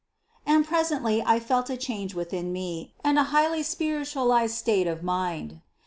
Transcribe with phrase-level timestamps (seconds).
[0.47, 5.61] And presently I felt a change within me and a highly spiritualized state of mind.